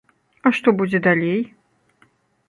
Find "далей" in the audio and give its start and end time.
1.07-1.39